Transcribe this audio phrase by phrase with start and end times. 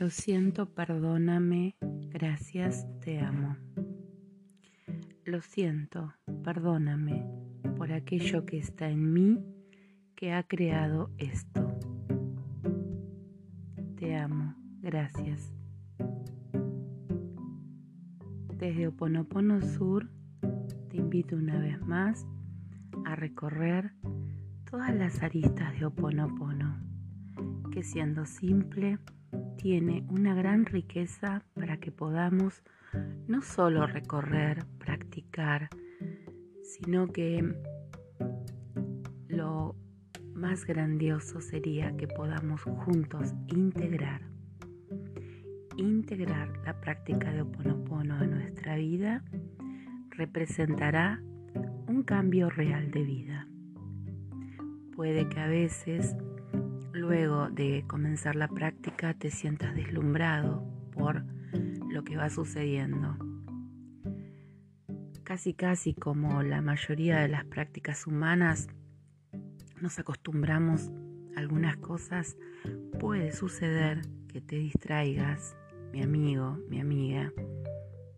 [0.00, 1.76] Lo siento, perdóname,
[2.08, 3.58] gracias, te amo.
[5.26, 7.26] Lo siento, perdóname
[7.76, 9.44] por aquello que está en mí
[10.14, 11.78] que ha creado esto.
[13.96, 15.52] Te amo, gracias.
[18.56, 20.08] Desde Oponopono Sur
[20.88, 22.26] te invito una vez más
[23.04, 23.92] a recorrer
[24.70, 26.80] todas las aristas de Oponopono,
[27.70, 28.98] que siendo simple,
[29.60, 32.62] tiene una gran riqueza para que podamos
[33.28, 35.68] no solo recorrer, practicar,
[36.62, 37.54] sino que
[39.28, 39.76] lo
[40.34, 44.22] más grandioso sería que podamos juntos integrar,
[45.76, 49.22] integrar la práctica de Oponopono en nuestra vida
[50.08, 51.22] representará
[51.86, 53.46] un cambio real de vida.
[54.96, 56.16] Puede que a veces
[56.92, 61.24] luego de comenzar la práctica te sientas deslumbrado por
[61.90, 63.16] lo que va sucediendo.
[65.24, 68.68] Casi casi como la mayoría de las prácticas humanas
[69.80, 70.90] nos acostumbramos
[71.36, 72.36] a algunas cosas,
[72.98, 75.56] puede suceder que te distraigas,
[75.92, 77.32] mi amigo, mi amiga,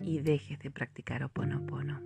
[0.00, 2.00] y dejes de practicar oponopono.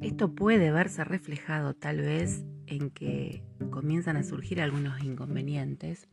[0.00, 6.08] Esto puede verse reflejado tal vez en que comienzan a surgir algunos inconvenientes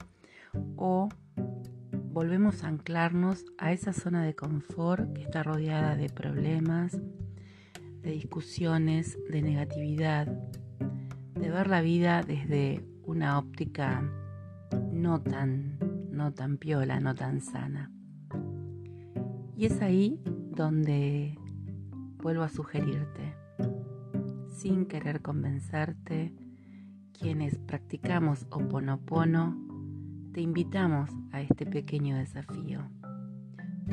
[0.75, 1.09] o
[2.11, 6.97] volvemos a anclarnos a esa zona de confort que está rodeada de problemas,
[8.01, 14.09] de discusiones, de negatividad, de ver la vida desde una óptica
[14.91, 15.77] no tan,
[16.09, 17.91] no tan piola, no tan sana.
[19.57, 21.37] Y es ahí donde
[22.17, 23.35] vuelvo a sugerirte
[24.55, 26.33] sin querer convencerte,
[27.19, 29.57] quienes practicamos Oponopono,
[30.33, 32.81] te invitamos a este pequeño desafío.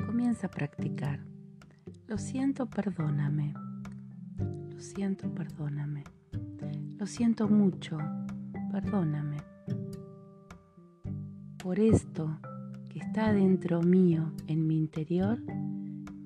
[0.06, 1.20] Comienza a practicar.
[2.08, 3.54] Lo siento, perdóname.
[4.70, 6.04] Lo siento, perdóname.
[6.98, 7.98] Lo siento mucho,
[8.70, 9.38] perdóname.
[11.62, 12.38] Por esto
[12.88, 15.38] que está dentro mío, en mi interior,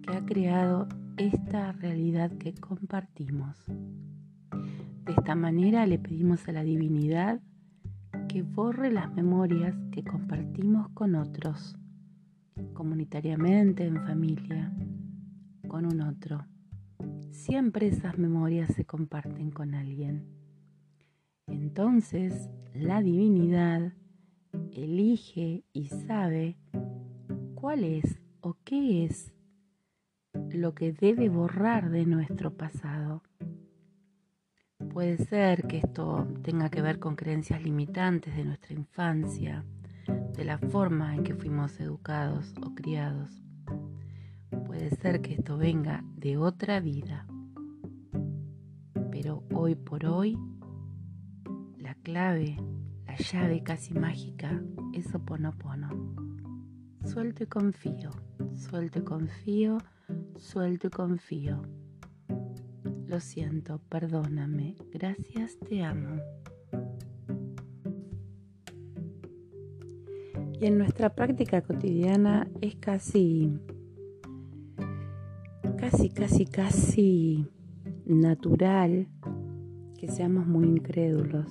[0.03, 3.57] que ha creado esta realidad que compartimos.
[5.07, 7.41] De esta manera le pedimos a la divinidad
[8.29, 11.77] que borre las memorias que compartimos con otros,
[12.73, 14.75] comunitariamente, en familia,
[15.69, 16.45] con un otro.
[17.31, 20.27] Siempre esas memorias se comparten con alguien.
[21.47, 23.93] Entonces la divinidad
[24.73, 26.59] elige y sabe
[27.55, 29.33] cuál es o qué es
[30.51, 33.23] lo que debe borrar de nuestro pasado
[34.97, 39.63] Puede ser que esto tenga que ver con creencias limitantes de nuestra infancia,
[40.35, 43.29] de la forma en que fuimos educados o criados.
[44.65, 47.27] Puede ser que esto venga de otra vida.
[49.11, 50.39] Pero hoy por hoy,
[51.77, 52.57] la clave,
[53.05, 54.63] la llave casi mágica
[54.95, 55.91] es Oponopono.
[57.05, 58.13] Suelto y confío,
[58.55, 59.77] suelto y confío,
[60.39, 61.76] suelto y confío.
[63.07, 66.21] Lo siento, perdóname, gracias, te amo.
[70.61, 73.53] Y en nuestra práctica cotidiana es casi,
[75.77, 77.47] casi, casi, casi
[78.07, 79.07] natural
[79.99, 81.47] que seamos muy incrédulos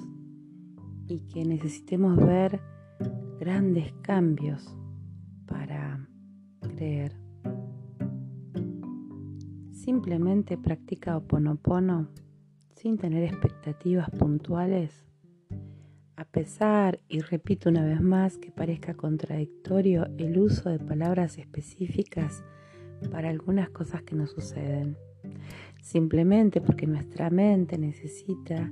[1.07, 2.59] y que necesitemos ver
[3.39, 4.75] grandes cambios
[5.45, 6.05] para
[6.59, 7.24] creer.
[9.85, 12.07] Simplemente practica oponopono
[12.75, 15.05] sin tener expectativas puntuales.
[16.15, 22.43] A pesar, y repito una vez más, que parezca contradictorio el uso de palabras específicas
[23.11, 24.97] para algunas cosas que nos suceden.
[25.83, 28.71] Simplemente porque nuestra mente necesita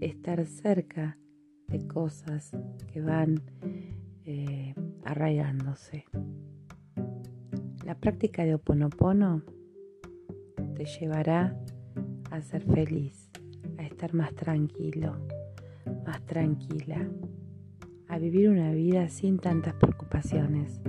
[0.00, 1.18] estar cerca
[1.66, 2.52] de cosas
[2.90, 3.42] que van
[4.24, 4.74] eh,
[5.04, 6.06] arraigándose.
[7.84, 9.42] La práctica de oponopono
[10.78, 11.56] te llevará
[12.30, 13.28] a ser feliz,
[13.78, 15.16] a estar más tranquilo,
[16.06, 17.08] más tranquila,
[18.06, 20.80] a vivir una vida sin tantas preocupaciones,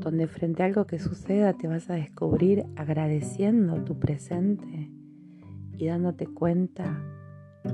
[0.00, 4.90] donde frente a algo que suceda te vas a descubrir agradeciendo tu presente
[5.72, 7.02] y dándote cuenta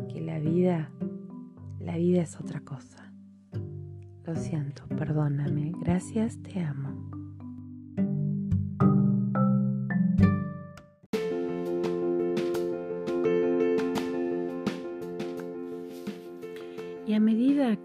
[0.08, 0.92] que la vida,
[1.80, 3.12] la vida es otra cosa.
[4.24, 7.09] Lo siento, perdóname, gracias, te amo.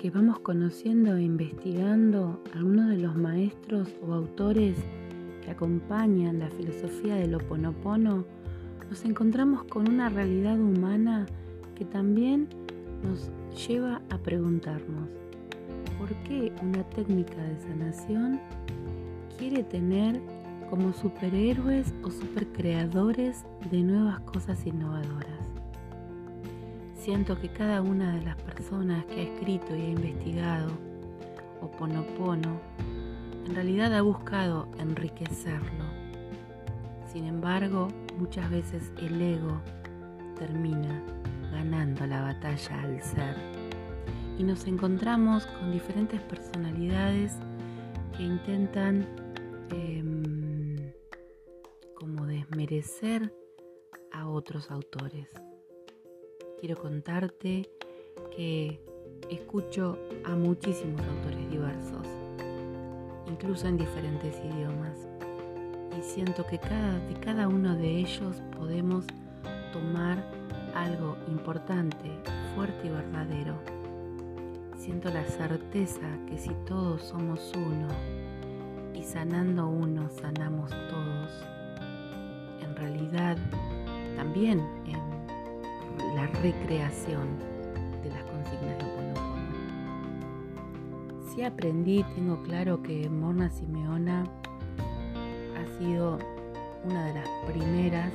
[0.06, 4.78] Que vamos conociendo e investigando algunos de los maestros o autores
[5.44, 8.24] que acompañan la filosofía del Oponopono,
[8.88, 11.26] nos encontramos con una realidad humana
[11.74, 12.48] que también
[13.02, 13.32] nos
[13.68, 15.10] lleva a preguntarnos,
[15.98, 18.40] ¿por qué una técnica de sanación
[19.40, 20.22] quiere tener
[20.70, 25.45] como superhéroes o supercreadores de nuevas cosas innovadoras?
[27.06, 30.72] Siento que cada una de las personas que ha escrito y ha investigado
[31.62, 32.60] Oponopono
[33.46, 35.86] en realidad ha buscado enriquecerlo.
[37.06, 39.62] Sin embargo, muchas veces el ego
[40.40, 41.00] termina
[41.52, 43.36] ganando la batalla al ser
[44.40, 47.38] y nos encontramos con diferentes personalidades
[48.18, 49.06] que intentan
[49.70, 50.92] em,
[51.94, 53.32] como desmerecer
[54.12, 55.30] a otros autores.
[56.60, 57.70] Quiero contarte
[58.36, 58.80] que
[59.30, 62.08] escucho a muchísimos autores diversos,
[63.28, 65.08] incluso en diferentes idiomas,
[65.98, 69.06] y siento que cada, de cada uno de ellos podemos
[69.74, 70.24] tomar
[70.74, 72.10] algo importante,
[72.56, 73.56] fuerte y verdadero.
[74.78, 77.88] Siento la certeza que si todos somos uno
[78.94, 81.32] y sanando uno sanamos todos,
[82.62, 83.38] en realidad
[84.16, 85.15] también en
[86.16, 87.28] la recreación
[88.04, 89.36] de las consignas de Oponopono.
[91.34, 94.24] Si aprendí, tengo claro que Morna Simeona
[95.58, 96.20] ha sido
[96.86, 98.12] una de las primeras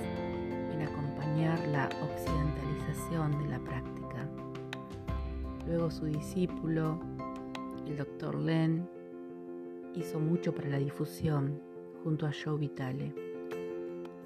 [1.73, 4.29] la occidentalización de la práctica.
[5.67, 6.99] Luego su discípulo,
[7.87, 8.89] el doctor Len,
[9.95, 11.61] hizo mucho para la difusión
[12.03, 13.15] junto a Joe Vitale.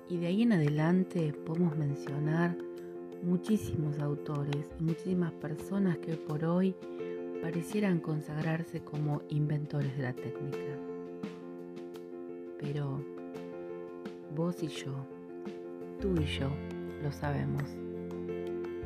[0.08, 2.56] Y de ahí en adelante podemos mencionar
[3.24, 6.76] muchísimos autores y muchísimas personas que por hoy
[7.42, 10.78] parecieran consagrarse como inventores de la técnica.
[12.60, 13.00] Pero
[14.34, 14.94] vos y yo,
[16.00, 16.50] tú y yo,
[17.02, 17.64] lo sabemos.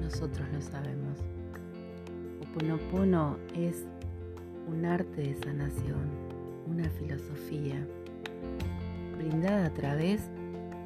[0.01, 1.19] Nosotros lo sabemos.
[2.41, 3.87] Oponopono es
[4.69, 6.09] un arte de sanación,
[6.67, 7.87] una filosofía
[9.17, 10.31] brindada a través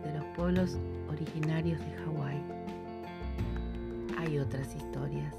[0.05, 0.79] de los pueblos
[1.09, 2.52] originarios de Hawái.
[4.23, 5.35] Hay otras historias,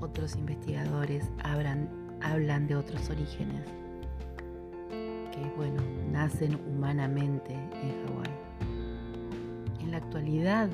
[0.00, 1.86] otros investigadores hablan,
[2.22, 3.62] hablan de otros orígenes
[4.88, 8.30] que, bueno, nacen humanamente en Hawái.
[9.80, 10.70] En la actualidad,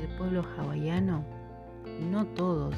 [0.00, 1.22] el pueblo hawaiano,
[2.10, 2.74] no todos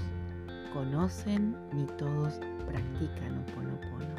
[0.73, 4.17] conocen ni todos practican Oponopono.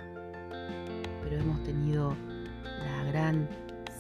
[1.24, 2.16] Pero hemos tenido
[2.64, 3.50] la gran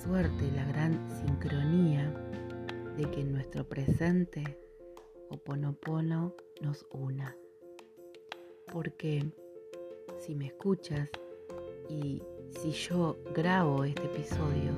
[0.01, 2.09] suerte, la gran sincronía
[2.95, 4.66] de que en nuestro presente
[5.29, 7.35] Oponopono nos una.
[8.71, 9.25] Porque
[10.17, 11.09] si me escuchas
[11.89, 14.71] y si yo grabo este episodio,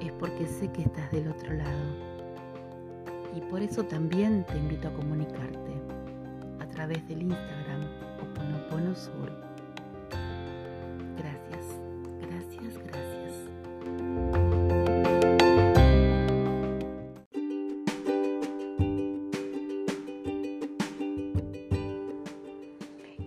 [0.00, 2.10] es porque sé que estás del otro lado
[3.36, 5.72] y por eso también te invito a comunicarte
[6.58, 7.82] a través del Instagram
[8.22, 9.49] Oponopono Sur.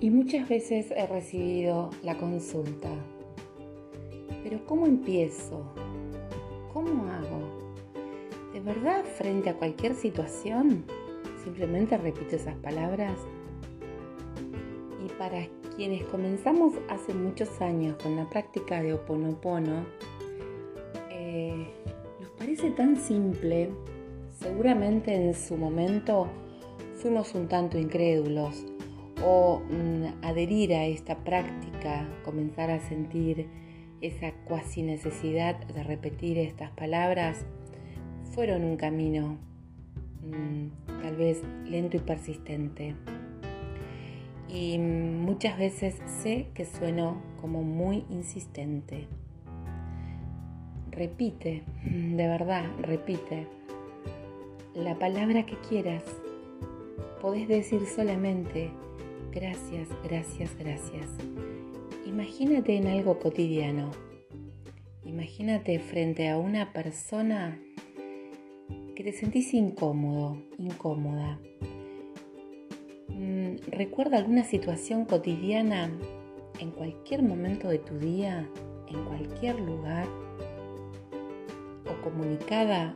[0.04, 2.90] Y muchas veces he recibido la consulta,
[4.44, 5.64] pero ¿cómo empiezo?
[6.74, 7.72] ¿Cómo hago?
[8.52, 10.84] ¿De verdad frente a cualquier situación
[11.42, 13.14] simplemente repito esas palabras?
[15.06, 19.86] Y para quienes comenzamos hace muchos años con la práctica de Oponopono,
[21.12, 21.66] eh,
[22.20, 23.70] nos parece tan simple,
[24.38, 26.28] seguramente en su momento
[26.98, 28.66] fuimos un tanto incrédulos
[29.24, 33.48] o mm, adherir a esta práctica, comenzar a sentir
[34.02, 37.46] esa cuasi necesidad de repetir estas palabras,
[38.34, 39.38] fueron un camino
[40.24, 42.96] mm, tal vez lento y persistente.
[44.50, 49.08] Y muchas veces sé que sueno como muy insistente.
[50.92, 53.48] Repite, de verdad, repite.
[54.76, 56.04] La palabra que quieras.
[57.22, 58.70] Podés decir solamente
[59.34, 61.10] gracias, gracias, gracias.
[62.06, 63.92] Imagínate en algo cotidiano.
[65.04, 67.60] Imagínate frente a una persona
[68.96, 71.40] que te sentís incómodo, incómoda.
[73.10, 75.92] Mm, recuerda alguna situación cotidiana
[76.60, 78.48] en cualquier momento de tu día,
[78.88, 80.08] en cualquier lugar,
[81.86, 82.94] o comunicada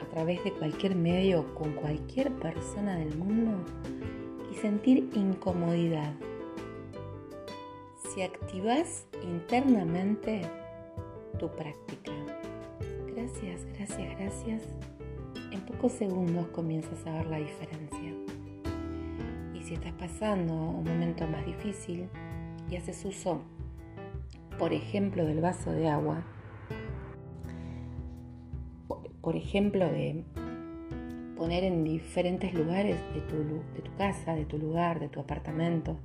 [0.00, 3.64] a través de cualquier medio con cualquier persona del mundo,
[4.54, 6.12] sentir incomodidad.
[8.14, 10.42] Si activas internamente
[11.38, 12.12] tu práctica.
[13.14, 14.62] Gracias, gracias, gracias.
[15.50, 18.14] En pocos segundos comienzas a ver la diferencia.
[19.54, 22.08] Y si estás pasando un momento más difícil
[22.70, 23.40] y haces uso,
[24.58, 26.24] por ejemplo, del vaso de agua,
[29.20, 30.22] por ejemplo, de
[31.36, 33.36] poner en diferentes lugares de tu,
[33.74, 35.96] de tu casa, de tu lugar, de tu apartamento,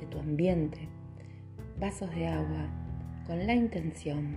[0.00, 0.88] de tu ambiente,
[1.78, 2.68] vasos de agua
[3.26, 4.36] con la intención.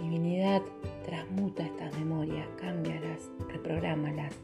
[0.00, 0.62] Divinidad
[1.04, 4.34] transmuta estas memorias, cámbialas, reprográmalas.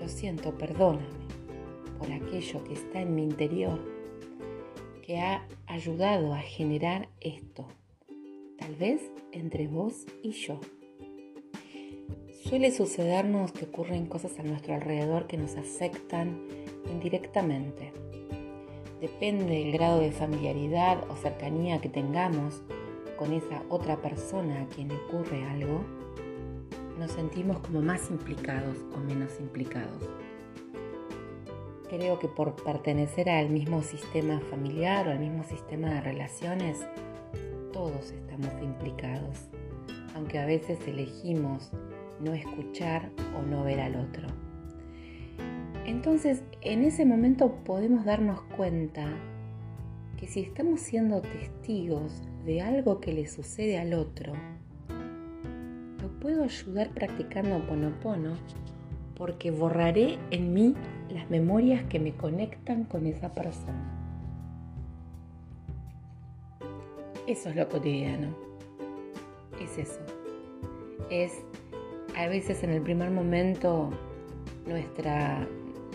[0.00, 1.06] Lo siento, perdóname
[1.98, 3.78] por aquello que está en mi interior
[5.02, 7.66] que ha ayudado a generar esto
[8.60, 9.00] tal vez
[9.32, 10.60] entre vos y yo.
[12.50, 16.48] Suele sucedernos que ocurren cosas a nuestro alrededor que nos afectan
[16.90, 17.92] indirectamente.
[19.00, 22.60] Depende del grado de familiaridad o cercanía que tengamos
[23.16, 25.84] con esa otra persona a quien ocurre algo,
[26.98, 30.10] nos sentimos como más implicados o menos implicados.
[31.88, 36.84] Creo que por pertenecer al mismo sistema familiar o al mismo sistema de relaciones,
[37.72, 39.38] todos estamos implicados,
[40.16, 41.70] aunque a veces elegimos
[42.22, 44.26] no escuchar o no ver al otro.
[45.86, 49.06] Entonces, en ese momento podemos darnos cuenta
[50.16, 54.34] que si estamos siendo testigos de algo que le sucede al otro,
[56.00, 58.34] lo puedo ayudar practicando Ponopono
[59.16, 60.74] porque borraré en mí
[61.10, 63.96] las memorias que me conectan con esa persona.
[67.26, 68.34] Eso es lo cotidiano.
[69.60, 70.00] Es eso.
[71.10, 71.44] Es
[72.20, 73.90] a veces en el primer momento
[74.66, 75.48] nuestra,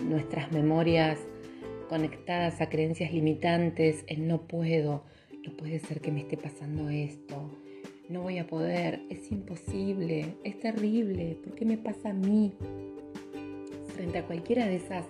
[0.04, 1.20] nuestras memorias
[1.88, 5.04] conectadas a creencias limitantes, en no puedo,
[5.46, 7.52] no puede ser que me esté pasando esto,
[8.10, 12.54] no voy a poder, es imposible, es terrible, ¿por qué me pasa a mí?
[13.96, 15.06] Frente a cualquiera de esas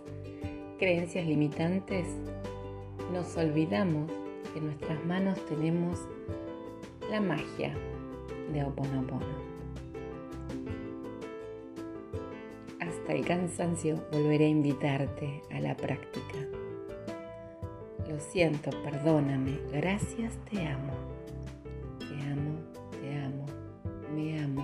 [0.80, 2.08] creencias limitantes,
[3.14, 4.12] nos olvidamos
[4.52, 5.98] que en nuestras manos tenemos
[7.10, 7.74] la magia
[8.52, 9.45] de Oponopono.
[13.06, 16.40] Hasta el cansancio volveré a invitarte a la práctica.
[18.10, 20.92] Lo siento, perdóname, gracias, te amo.
[22.00, 22.58] Te amo,
[23.00, 23.46] te amo,
[24.12, 24.64] me amo,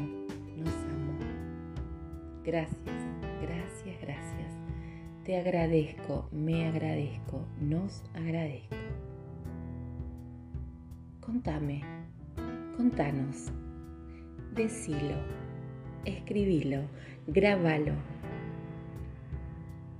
[0.57, 1.19] nos amo.
[2.43, 2.79] Gracias,
[3.43, 4.53] gracias, gracias.
[5.23, 8.75] Te agradezco, me agradezco, nos agradezco.
[11.19, 11.83] Contame,
[12.75, 13.51] contanos,
[14.55, 15.13] decilo,
[16.05, 16.81] escribilo,
[17.27, 17.93] grábalo,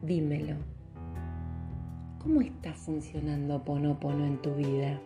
[0.01, 0.55] dímelo.
[2.20, 5.00] ¿Cómo está funcionando Ponopono en tu vida?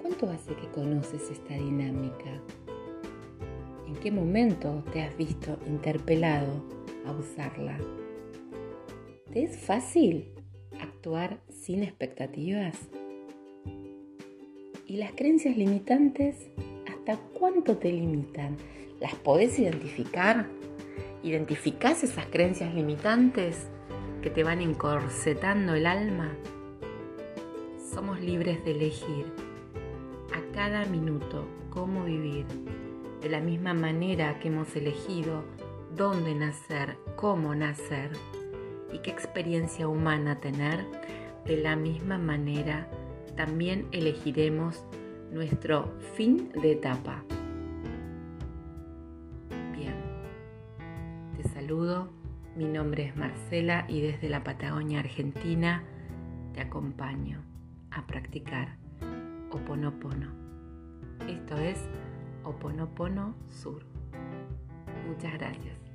[0.00, 2.40] ¿Cuánto hace que conoces esta dinámica?
[3.86, 6.62] ¿En qué momento te has visto interpelado
[7.06, 7.78] a usarla?
[9.32, 10.32] ¿Te es fácil
[10.80, 12.76] actuar sin expectativas?
[14.86, 16.48] ¿Y las creencias limitantes
[16.86, 18.56] hasta cuánto te limitan?
[19.00, 20.48] ¿Las podés identificar?
[21.28, 23.66] ¿Identificás esas creencias limitantes
[24.22, 26.32] que te van encorsetando el alma?
[27.92, 29.26] Somos libres de elegir
[30.32, 32.46] a cada minuto cómo vivir,
[33.20, 35.44] de la misma manera que hemos elegido
[35.94, 38.10] dónde nacer, cómo nacer
[38.90, 40.82] y qué experiencia humana tener,
[41.44, 42.88] de la misma manera
[43.36, 44.82] también elegiremos
[45.30, 47.22] nuestro fin de etapa.
[51.68, 52.08] Saludo,
[52.56, 55.84] mi nombre es Marcela y desde la Patagonia Argentina
[56.54, 57.42] te acompaño
[57.90, 58.78] a practicar
[59.50, 60.32] Oponopono.
[61.28, 61.78] Esto es
[62.42, 63.84] Oponopono Sur.
[65.06, 65.87] Muchas gracias.